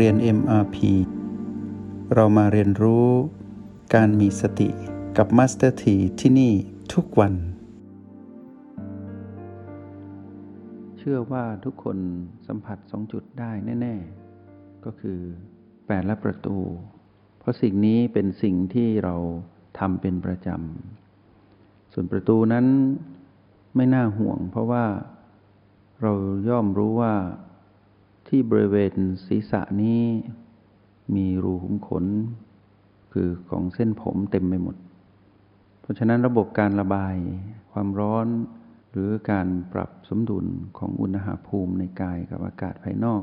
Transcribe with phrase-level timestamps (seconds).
[0.00, 0.76] เรียน MRP
[2.14, 3.08] เรามาเรียนรู้
[3.94, 4.68] การมีสติ
[5.16, 6.52] กับ Master T ที่ที่นี่
[6.94, 7.34] ทุกวัน
[10.98, 11.98] เชื่อว่าทุกคน
[12.46, 13.50] สัมผัสสองจุดได้
[13.80, 13.94] แน่
[14.40, 15.18] ๆ ก็คือ
[15.86, 16.56] แปดและประตู
[17.38, 19.14] เพราะสิ่งนี้เป็นสิ่งที่เรา
[19.78, 22.66] ทำเป็นประจำ ส่วนประตูนั้น
[23.76, 24.84] ไม่น่าห่วง เพราะว่า
[26.02, 26.12] เรา
[26.48, 27.14] ย่อมรู้ว่า
[28.36, 28.94] ที่บริเวณ
[29.26, 30.02] ศีรษะนี้
[31.14, 32.04] มีรูขุมขน
[33.12, 34.76] คือของเส้นผมเต็มไปหมด
[35.80, 37.14] เพราะฉะนั้นระบบการระบาย
[37.72, 38.26] ความร้อน
[38.90, 40.46] หรือการปรับสมดุล
[40.78, 43.22] ของอุณหภูมิในกายกับอากาศภายนอก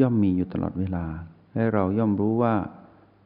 [0.00, 1.06] ย่อมมีอยู่ตลอดเวลา
[1.52, 2.54] และเราย่อมรู้ว่า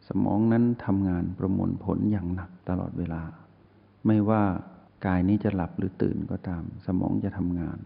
[0.08, 3.22] สมองนั้นทำงานประมวลผลอย่างหนักตลอดเวลา
[4.06, 4.42] ไม่ว่า
[5.06, 7.80] กายนี้จะหลับหรือตื่นก็ตาม สมองจะทำงาน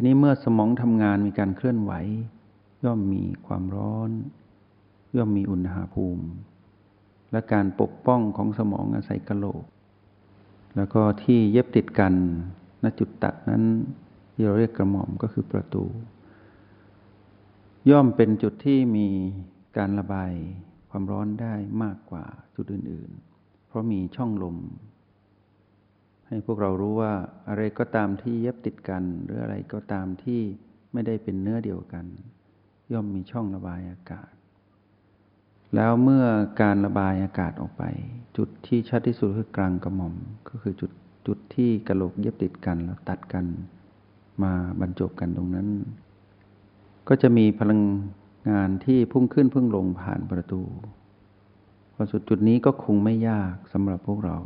[0.00, 1.92] ีนี้เมื่อสมองทำงานมีการเคลื่อนไหว
[2.84, 4.10] ย่อมมีความร้อน
[5.16, 6.24] ย่อมมีอุณหภูมิ
[7.32, 9.64] และการปกป้องของสมองอาศัยกะโหลก
[10.76, 12.14] แล้วก็ที่เย็บติดกัน
[12.82, 13.64] ณจุดตัดนั้น
[14.32, 15.84] ที่เราเรียกกระหม่อมก็คือประตู
[17.90, 19.08] ย่อมเป็นจุดที่มี
[19.76, 20.32] การระบาย
[20.90, 22.24] ความร้อนได้มากกว่า
[22.56, 23.10] จุดอื่น
[23.40, 24.56] ๆ เพราะมีช่องลม
[26.28, 27.12] ให้พวกเรารู้ว่า
[27.48, 30.40] อะไรก็ตามที่เย็บติดกัน หรืออะไรก็ตามที่
[30.92, 32.04] ไม่ได้เป็นเนื้อเดียวกัน
[32.92, 34.30] ย่อมมีช่องระบายอากาศ
[35.74, 36.24] แล้วเมื่อ
[36.62, 37.82] การระบายอากาศออกไป
[38.36, 40.14] จุดที่ชัดที่สุดคือกลางกระหม่อม
[40.48, 40.90] ก็คือจุด
[41.26, 43.44] จุดที่กระโหลกเย็บติดกันแล้วตัดกัน
[44.42, 45.68] มาบรรจบกันตรงนั้น
[47.08, 47.80] ก็จะมีพลัง
[48.50, 50.60] งานที่พุ่งขึ้นพุ่งลงผ่านประตู
[51.94, 54.36] พอสุดจุดนี้ก็คงไม่ยากสำหรับพวกเรา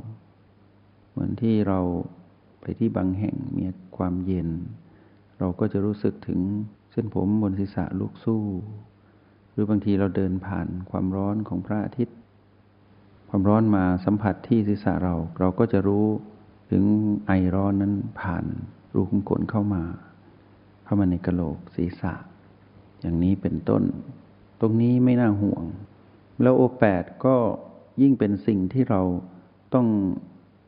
[1.13, 1.81] เหมือนที่เรา
[2.61, 3.65] ไปที่บางแห่งมี
[3.97, 4.49] ความเย็น
[5.39, 6.41] เราก็จะรู้สึกถึง
[6.92, 8.42] เส้นผมบนศีรษะลุกสู้
[9.51, 12.17] หรือบางทีเราเดินผ่านความร้อนของพระอาทิตย์
[13.29, 16.07] ความร้อนมาสัมผัสที่ศีรษะเรา เราก็จะรู้
[16.70, 16.85] ถึง
[17.27, 18.45] ไอร้อนนั้นผ่าน
[18.95, 19.83] รูขุมขนเข้ามา
[20.85, 22.15] เข้ามาในกระโหลกศีรษะ
[23.01, 23.83] อย่างนี้เป็นต้น
[24.61, 25.65] ตรงนี้ไม่น่าห่วง
[26.42, 27.36] แล้วโอแปดก็
[28.03, 29.01] ยิ่งเป็นสิ่งที่เรา
[29.75, 29.86] ต้อง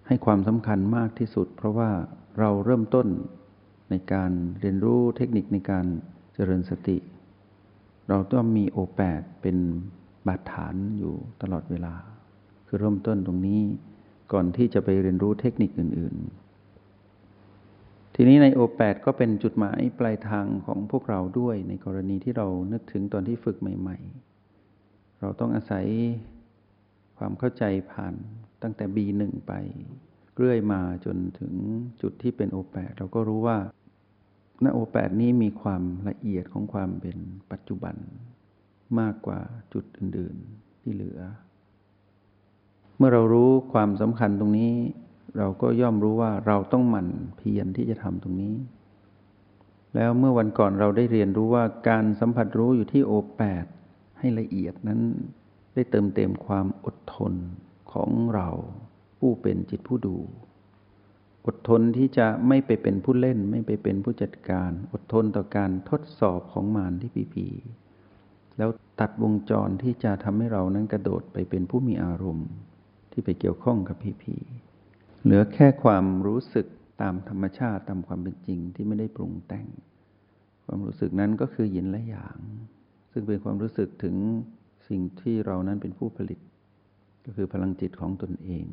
[0.06, 1.90] ให้ความสำคัญมากที่สุด เพราะว่า
[2.38, 3.06] เราเริ่มต้น
[3.90, 5.86] ในการเรียนรู้เทคนิคในการ
[6.34, 6.96] เจริญสติ
[8.08, 9.56] เราต้องมีโอแปดเป็น
[10.26, 11.94] บาดฐานอยู่ตลอดเวลา
[12.66, 13.60] คือเริ่มต้นตรงนี้
[14.32, 16.14] ก่อนที่จะไปเรียนรู้เทคนิคอื่น
[17.34, 23.98] ๆ ทีนี้ในโอแปดก็เป็นจุดหมายปลายทางของพวกเราด้วยในกรณีที่เรานึกถึงตอนที่ฝึกใหม่
[24.60, 25.86] ๆ เราต้องอาศัย
[27.18, 28.14] ความเข้าใจผ่าน
[28.64, 29.52] ตั้งแต่ B1 ไป
[30.36, 31.52] เรื่อยมาจนถึง
[32.02, 33.58] จุดที่เป็นโอแปดเราก็รู้ว่า
[34.64, 37.16] ณโอแปดนี้มีความละเอียดของความเป็น
[37.52, 37.96] ปัจจุบัน
[39.00, 39.40] มากกว่า
[39.72, 41.20] จุดอื่น ๆที่เหลือ
[42.96, 44.72] เมื่อเรารู้ความสำคัญตรงนี้
[45.38, 48.54] เราก็ย่อมรู้ว่าเราต้องหมั่นเพียรที่จะทำตรงนี้
[49.94, 53.66] แล้วเมื่อวันก่อนเราได้เรียนรู้ว่าการสัมผัสรู้อยู่ที่โอแปด
[54.18, 55.00] ให้ละเอียดนั้น
[55.74, 57.32] ได้เติมเต็มความอดทน
[57.94, 58.48] ของเรา
[59.18, 60.16] ผู้เป็นจิตผู้ดู
[61.46, 67.46] อดทนที่จะไม่ไปเป็นผู้เล่น ไม่ไปเป็นผู้จัดการ อดทนต่อการทดสอบของมารที่ปีพี
[68.58, 72.48] แล้วตัดวงจรที่จะทำให้เรานั้นกระโดดไปเป็นผู้มีอารมณ์
[73.12, 74.36] ที่ไปเกี่ยวข้องกับพีพี
[75.22, 76.66] เหลือแค่ความรู้สึก
[77.02, 79.66] ตามธรรมชาติตามความเป็นจริงที่ไม่ได้ปรุงแต่ง
[80.64, 82.38] ความรู้สึกนั้นก็คือยินและอย่าง
[83.12, 84.16] ซึ่งเป็นความรู้สึกถึง
[84.88, 86.38] สิ่งที่เรานั้นเป็นผู้ผลิต
[87.24, 88.66] ก็คือพลังจิตของตนเอง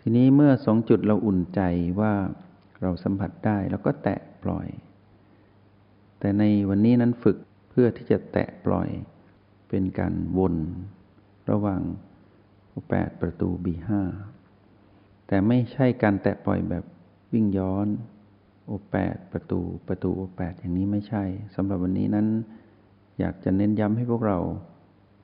[0.00, 1.60] ทีนี้เมื่อสองจุดเราอุ่นใจ
[2.00, 2.14] ว่า
[2.80, 4.66] เราสัมผัสได้แล้วก็แตะปล่อย
[6.20, 7.38] แต่ในวันนี้นั้นฝึก
[7.70, 8.88] เพื่อที่จะแตะปล่อย
[9.68, 10.54] เป็นการวน
[11.50, 11.82] ระหว่าง
[12.90, 14.02] แปดประตูบีห้า
[15.26, 16.84] แต่ไม่ใช่การแตะปล่อยแบบ
[17.32, 17.86] วิ่งย้อน
[18.66, 21.24] โอแปดประตูประตูโอแปดอย่างนี้ไม่ใช่
[21.54, 22.26] สำหรับวันนี้นั้น
[23.18, 24.38] อยากจะเน้นย้ำให้พวกเรา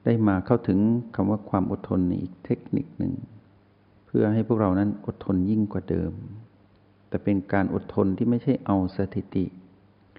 [0.07, 0.79] ได้มาเข้าถึง
[1.15, 3.15] คำว่าความอดทนในอีกเทคนิคหนึ่ง
[4.07, 6.13] เพื่อให้พวกเรานั้นอดทนยิ่งกว่าเดิม
[7.09, 9.45] แต่เป็นการอดทนที่ไม่ใช่เอาสถิติ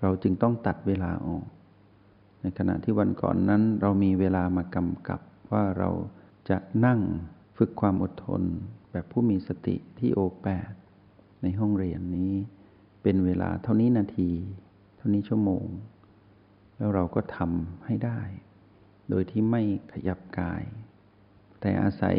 [0.02, 1.46] เราจึงต้องตัดเวลาออก
[2.42, 5.20] ในขณะที่วันก่อนนั้นเรามีเวลามากำกับ
[5.52, 5.90] ว่าเรา
[6.50, 7.00] จะนั่ง
[7.58, 8.42] ฝึกความอดทน
[8.92, 10.72] แบบผู้มีสติที่โอแปด
[11.42, 12.34] ในห้องเรียนนี้
[13.04, 14.30] เป็นเวลาเท่านี้นาที
[14.98, 15.66] เท่านี้ชั่วโมง
[16.78, 18.22] แล้วเราก็ทำให้ได้
[19.10, 19.62] โดยที่ไม่
[19.94, 20.64] ขยับกาย
[21.62, 22.18] แต่อาศัย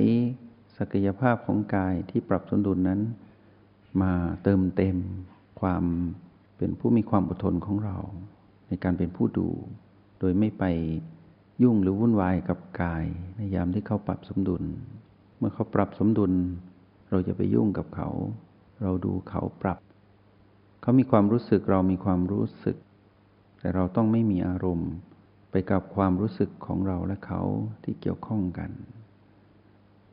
[0.79, 3.01] ศักยภาพของกายที่ปรับสมดุลนนั้น
[4.03, 4.13] มา
[4.43, 4.97] เติมเต็ม
[5.61, 5.85] ความ
[6.59, 7.97] เป็นผู้มีความอดทนของเรา
[8.69, 9.49] ในการเป็นผู้ดู
[10.19, 10.65] โดยไม่ไป
[11.63, 13.05] ยุ่งหรือวุ่นวายกับกาย
[13.37, 14.65] ในยามที่เขาปรับสมดุล
[15.39, 16.33] เมื่อเขาปรับสมดุล
[17.11, 18.09] เราจะไปยุ่งกับเขา
[18.83, 19.79] เราดูเขาปรับ
[20.83, 22.77] เขามีความรู้สึกเรามีความรู้สึก
[23.59, 24.91] แต่เราต้องไม่มีอารมณ์
[25.71, 27.43] กับความรู้สึกของเราและเขา
[27.85, 28.71] ที่เกี่ยวข้องกัน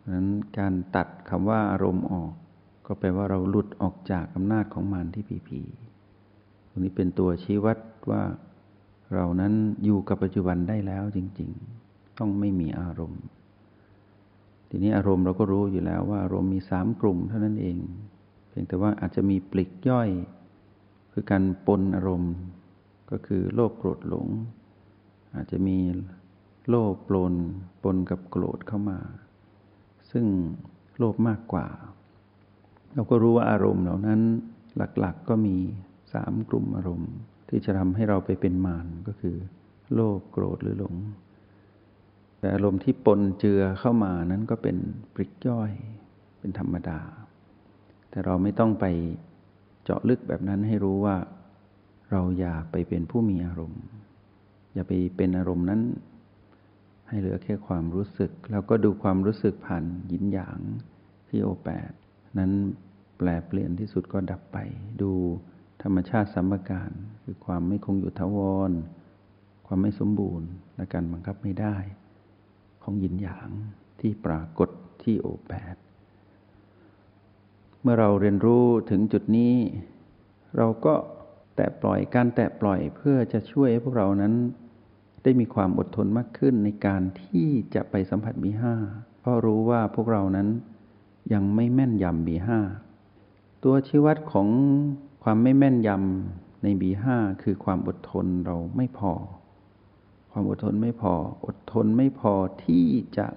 [0.01, 2.33] ดังนั้นการตัดคำว่าอารมณ์ออก
[2.85, 5.61] ก็แปลว่าเราหลุดออกจากอำนาจของมารที่ผีผี
[6.69, 7.77] ตรงนี้เป็นตัวชี้วัด
[8.11, 8.23] ว่า
[9.13, 9.53] เรานั้น
[9.85, 11.49] อยู่กับปัจจุบันได้แล้วจริง
[11.83, 13.23] ๆ ต้องไม่มีอารมณ์
[14.69, 17.77] ทีนี้อารมณ์เราก็รู้อยู่แล้วว่าอารมณ์มีสามกลุ่มเท่านั้นเอง
[18.49, 20.09] เพียงแต่ว่าอาจจะมีปลิกย่อย
[21.11, 22.33] คือการปนอารมณ์
[23.11, 24.27] ก็คือโลภโกรธหลง
[25.35, 25.77] อาจจะมี
[26.69, 27.33] โลภปลน
[27.83, 28.99] ปนกับโกรธเข้ามา
[30.11, 30.25] ซึ่ง
[30.97, 31.67] โลภมากกว่า
[32.93, 34.19] เราก็รู้ว่าอารมณ์เหล่านั้น
[34.77, 35.57] หลักๆก็มี
[36.13, 37.11] สามกลุ่มอารมณ์
[37.49, 39.35] ที่จะทำให้เราไปเป็นมารก็คือ
[39.93, 40.95] โลภโกรธหรือหลง
[42.39, 44.77] แต่อารมณ์ที่ปนเจือเข้ามานั้นก็เป็น
[45.13, 45.71] ปริกย่อย
[46.39, 46.99] เป็นธรรมดา
[48.09, 48.85] แต่เราไม่ต้องไป
[49.83, 51.17] เจาะลึกแบบนั้นให้รู้ว่า
[52.11, 53.83] เราอย่าไปเป็นผู้มีอารมณ์
[54.75, 55.81] อย่าไปเป็นอารมณ์นั้น
[57.07, 60.59] ให้เหลือแค่ความรู้สึก แล้วก็ดูความรู้สึกผ่านยินหยาง
[61.27, 61.91] ที่โอแปด
[62.37, 62.51] นั้น
[63.17, 64.57] แปลเปลี่ยนที่สุดก็ดับไป
[65.01, 65.11] ดู
[65.83, 66.91] ธรรมชาติสัมการ
[67.23, 68.37] คือความไม่คงอยู่ทว
[68.69, 68.71] ร
[69.67, 71.75] ความไม่สมบูรณ์และการบังคับไม่ได้
[72.83, 73.49] ของยินหยาง
[73.99, 74.69] ที่ปรากฏ
[75.03, 75.75] ที่โอแปด
[77.81, 79.55] เมื่อเราเรียนรู้ถึงจุดนี้
[80.57, 80.95] เราก็
[81.55, 84.33] แตะปล่อยการแตะปล่อยเพื่อจะช่วยให้พวกเรานั้น
[85.25, 88.73] ได้มีความอดทนมากขึ้นในการที่จะไปสัมผัสบีห้า
[89.19, 90.47] เพราะรู้ว่าพวกเรานั้น
[91.33, 92.59] ยังไม่แม่นยำบีห้า
[93.63, 94.47] ตัวชี้วัดของ
[95.23, 99.13] ความไม่แม่นยำในบีห้าคือความอดทนเราไม่พอ
[100.31, 101.13] ความอดทนไม่พอ
[101.45, 102.33] อดทนไม่พอ
[102.65, 102.85] ที่
[103.17, 103.27] จะ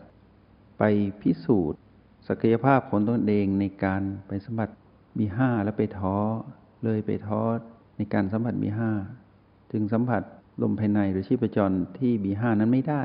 [0.79, 0.83] ไป
[1.21, 1.79] พิสูจน์
[2.29, 4.69] ศักยภาพของตนเองในการไปสัมผัส
[5.19, 6.17] บีห้าแล้วไปท้อ
[6.85, 7.41] เลยไปท้อ
[7.97, 8.91] ในการสัมผัสบีห้า
[9.73, 10.23] จึงสัมผัส
[10.63, 13.03] ลมภายในหรือชีพจรที่บีห้านั้นไม่ได้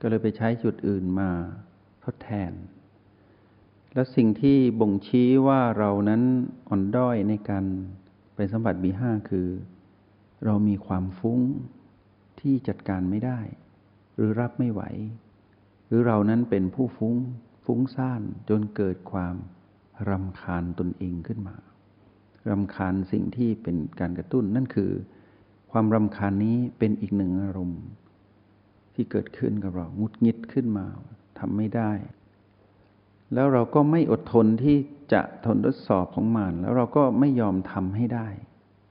[0.00, 1.30] ก็เลยไปใช้จุดอื่นมา
[2.04, 2.52] ทดแทน
[3.94, 6.22] แล้วสิ่งที่บ่งชี้ว่าเรานั้น
[6.68, 7.64] อ่อนด้อยในการ
[8.34, 9.48] ไปสัมผัสบีห้าคือ
[10.44, 11.40] เรามีความฟุ้ง
[12.40, 13.40] ที่จัดการไม่ได้
[14.14, 14.82] หรือรับไม่ไหว
[15.86, 17.14] หรือเรานั้นเป็นผู้ฟุ้ง
[17.64, 19.34] ฟุ้งซ่านจนเกิดความ
[20.08, 21.56] รำคาญตนเองขึ้นมา
[22.48, 24.90] รำคาญสิ่งที่เป็นการกระตุ้นนั่นคือ
[25.70, 27.82] ความรำคาญนี้เป็นอีกหนึ่งอารมณ์
[28.94, 30.86] ที่เกิดขึ้นกับเรางุดงิดขึ้นมา
[31.38, 31.92] ทำไม่ได้
[33.34, 34.76] แล้วเราก็ไม่อดทนที่
[35.12, 38.28] จะทนทดสอบของมัน แล้วเราก็ไม่ยอมทำให้ได้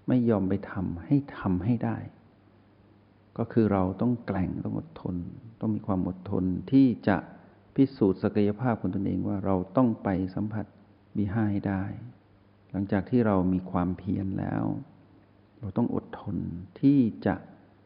[0.08, 1.98] ไม่ยอมไปทำให้ทำให้ได้
[3.38, 5.16] ก็คือเราต้องแกล่งต้องอดทน
[5.60, 7.18] ต้องมีความอดทนที่จะ
[7.76, 10.66] พิสูจน์ศักยภาพของตนเองว่าเราต้องไปสัมผัส
[11.16, 11.84] บีห้าให้ได้
[12.72, 14.64] หลังจากที่เรามีความเพียรแล้ว
[15.60, 16.38] เราต้องอดทน
[16.80, 17.36] ที่จะ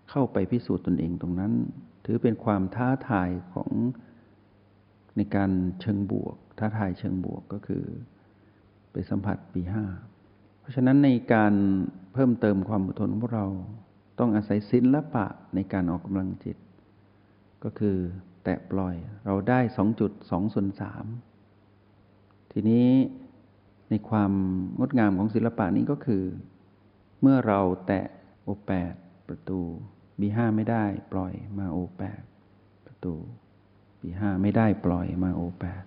[0.10, 1.54] เข้าไปพิสูจน์ตนเองตรงนั้น
[2.06, 3.72] ถือเป็นความท้าทายของ
[5.18, 7.84] ในการเชิงบวก ท้าทายเชิงบวกก็คือ
[8.92, 9.86] ไปสัมผัสปีห้า
[10.60, 11.54] เพราะฉะนั้นในการ
[12.14, 13.48] เพิ่มเติมความอดทนของพวกเรา
[14.20, 16.58] ต้องอาศัยศิละปะในการออกกำลังจิต
[17.64, 17.98] ก็คือ
[18.44, 18.96] แตะปล่อย
[19.26, 21.06] เราได้สองจุดสองส่วนสาม
[22.52, 22.88] ทีนี้
[23.90, 24.32] ในความ
[24.80, 26.24] งดงามของศิลปะนี้ก็คือ
[27.26, 28.06] เมื่อเราแตะ
[28.44, 28.94] โอแปด
[29.28, 29.60] ประตู
[30.20, 32.22] บีห้าไม่ได้ปล่อยมาโอแปด
[32.86, 33.16] ประตู
[34.02, 35.84] บีห้าไม่ได้ปล่อยมาโอแปด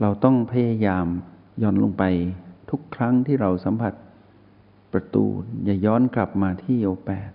[0.00, 1.06] เราต้องพยายาม
[1.62, 2.04] ย้อนลงไป
[2.70, 3.94] ทุกครั้งที่เราสัมผัส
[4.92, 5.24] ประตู
[5.64, 7.30] อย่าย้อนกลับมาที่โอแปด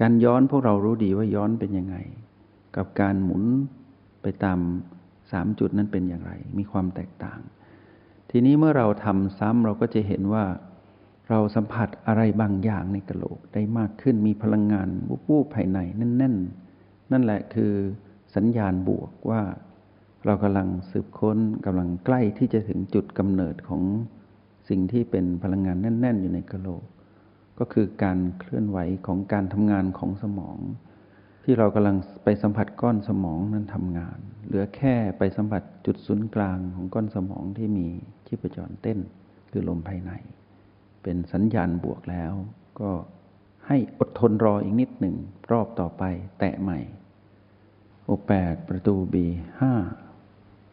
[0.00, 1.96] การย้อนพวกเรารู้ดีว่าย้อนเป็นยังไง
[2.76, 3.44] กับการหมุน
[4.22, 4.58] ไปตาม
[5.32, 7.40] สามจุดนั้นเป็นอย่างไร มีความแตกต่าง
[8.30, 10.44] ทีนี้เมื่อเราทำซ้ำเราก็จะเห็นว่า
[11.30, 14.88] เราสัมผัสอะไรบางอย่างในกระโหลกได้มากขึ้นมีพลังงาน
[15.28, 17.72] วูบๆภายในแน่นๆนั่นแหละคือ
[18.36, 19.42] สัญญาณบวกว่า
[20.24, 23.82] เรากำลังสืบค้นกำลังใกล้ที่จะถึงจุดกำเนิดของ
[24.68, 26.84] สิ่งที่เป็นพลังงานแน่น ๆ อยู่ในกระโหลก
[27.58, 30.58] ก็คือการเคลื่อนไหวของการทำงานของสมอง
[31.44, 37.86] ที่เรากำลังไปสัมผัสก้อนสมองนั้นทำงาน เหลือแค่ไปสัมผัสจุดศูนย์กลางของก้อนสมองที่มี
[38.26, 38.98] ชีพจรเต้น
[39.50, 40.12] คือลมภายใน
[41.04, 42.32] เป็นสัญญาณบวกแล้ว
[42.80, 42.90] ก็
[43.66, 45.16] ให้อดทนรออีกนิดหนึ่ง
[45.50, 46.02] รอบต่อไป
[46.38, 46.78] แตะใหม่
[48.04, 49.26] โอแปดประตูบี
[49.60, 49.74] ห้า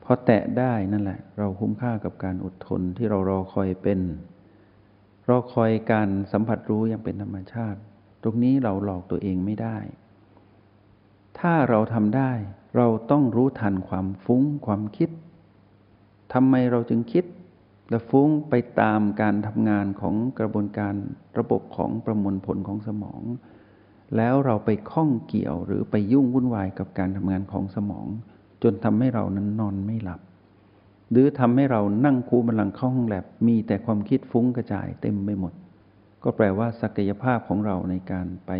[0.03, 3.99] พอแตะได้นั่นแหละ เราคุ้มค่ากับการอดทนที่เรารอคอยเป็น
[5.29, 7.79] รอคอยการสัมผัสรู้อย่างเป็นธรรมชาติ
[8.23, 9.77] ตรงนี้เราหลอกตัวเองไม่ได้
[11.39, 12.31] ถ้าเราทำได้
[12.77, 15.09] เราต้องรู้ทันความฟุ้งความคิด
[16.33, 17.25] ทำไมเราจึงคิด
[17.91, 20.95] และฟุ้งไปตามการทำงานของกระบวนการ
[21.39, 23.21] ระบบของประมวลผลของสมอง
[24.17, 28.07] แล้วเราไปข้องเกี่ยวหรือไปยุ่งวุ่นวายกับการทำงานของสมอง
[28.63, 30.21] จนทำให้เรานั้นนอนไม่หลับ
[31.11, 35.53] หรือทำให้เรานั่งคูบันลังเข้าห้องแลบมีแต่ความคิดฟุ้งกระจายเต็มไปหมด
[36.23, 38.51] ก็แปลว่าศักยภาพของเราในการไป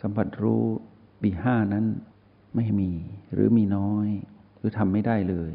[0.00, 0.64] สัมผัสรู้
[1.22, 1.86] บีห้านั้น
[2.56, 2.90] ไม่มี
[3.32, 4.08] หรือมีน้อย
[4.58, 5.52] หรือทำไม่ได้เลย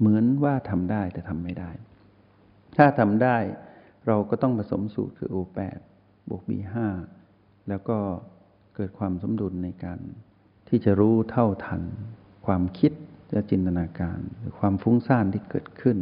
[0.00, 1.70] เหมือนว่าทำได้แต่ทำไม่ได้
[2.76, 3.38] ถ้าทำได้
[4.06, 5.78] เราก็ต้องผสมสูตรคือ O8
[6.28, 6.76] บวก B5
[7.68, 7.98] แล้วก็
[8.74, 9.98] เกิดความสมดุลในการ
[10.68, 11.82] ที่จะรู้เท่าทัน
[12.46, 12.92] ความคิด
[13.32, 15.98] และจินตนาการ หรือความฟุ้งซ่านที่เกิดขึ้น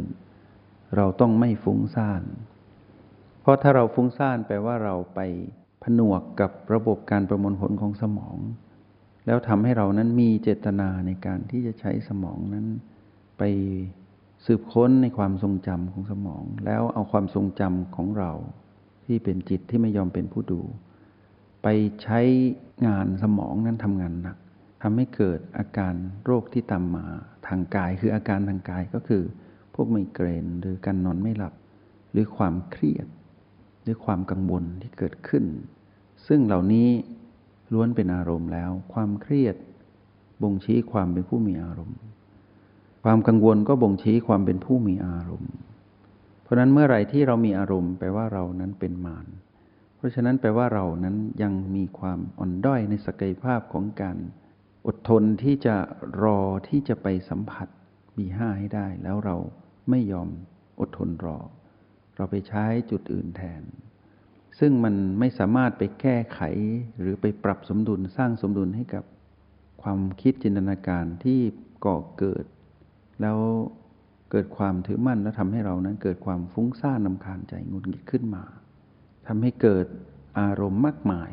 [0.95, 2.23] เราต้องไม่ฟุ้งซ่าน
[3.41, 5.19] เพราะถ้าเราฟุ้งซ่านแปลว่าเราไป
[5.83, 8.37] ผนวกกับระบบการประมวลผลของสมอง
[9.25, 12.67] แล้วทำให้เรานั้นมีเจตนาในการที่จะใช้สมองนั้น
[13.37, 13.43] ไป
[14.45, 18.31] สืบค้นในความทรงจำของสมอง แล้วเอาความทรงจำของเรา
[19.05, 20.61] ที่เป็นจิตที่ไม่ยอมเป็นผู้ดู
[21.63, 21.67] ไป
[22.03, 22.19] ใช้
[22.87, 24.37] งานสมองนั้นทำงานหนัก
[24.83, 25.93] ทำให้เกิดอาการ
[26.25, 27.05] โรคที่ตามมา
[27.47, 29.23] ทางกาย คืออาการทางกายก็คือ
[29.75, 31.53] พวกไมเกรนหรือการนอนไม่หลับ
[32.11, 33.07] หรือความเครียด
[33.83, 35.45] หรือความกังวลที่เกิดขึ้น
[36.27, 36.89] ซึ่งเหล่านี้
[37.73, 39.55] ล้วนเป็นอารมณ์แล้ว ความเครียด
[40.41, 41.99] บ่งชี้ความเป็นผู้มีอารมณ์
[43.03, 45.53] ความกังวลก็บ่งชี้ความเป็นผู้มีอารมณ์
[46.43, 49.27] เพราะนั้นเมื่อไรที่เรามีอารมณ์แปลว่าเรานั้นเป็นมาร
[49.97, 54.17] เพราะฉะนั้นแปลว่าเรานั้นยังมีความอ่อนด้อยในศักยภาพของการ
[54.87, 55.75] อดทนที่จะ
[56.23, 57.67] รอที่จะไปสัมผัส
[58.17, 59.37] บีห้าให้ได้ แล้วเรา
[59.89, 60.29] ไม่ยอม
[60.79, 61.37] อดทนรอ
[62.15, 63.63] เราไปใช้จุดอื่นแทน
[64.59, 66.41] ซึ่งมันไม่สามารถไปแก้ไข
[66.99, 69.03] หรือไปปรับสมดุลสร้างสมดุลให้กับ
[69.81, 71.39] ความคิดจินตนาการที่
[71.85, 72.45] ก่อเกิด
[73.21, 73.39] แล้ว
[74.31, 78.43] เกิดความถือมั่นแล้วทำให้เรานั้นเกิดความฟุ้งซ่านนำคาญใจงุนงิดขึ้นมา
[79.27, 79.85] ทำให้เกิด
[80.39, 81.29] อารมณ์มากมาย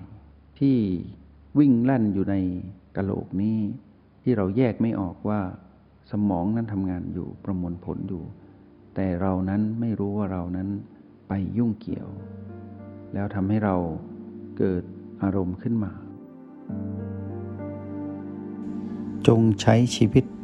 [0.58, 0.76] ที่
[1.58, 2.34] วิ่งแล่นอยู่ใน
[2.96, 3.58] กะโหลกนี้
[4.22, 5.40] ที่เราแยกไม่ออกว่า
[6.10, 8.24] สมองนั้นทำงานอยู่ประมวลผลอยู่
[8.94, 10.68] แต่เรานั้นไม่รู้ว่าเรานั้น
[11.28, 12.08] ไปยุ่งเกี่ยว
[13.14, 13.76] แล้วทำให้เรา
[14.58, 14.82] เกิด
[15.22, 15.92] อารมณ์ขึ้นมา
[19.26, 20.24] จงใช้ชีวิต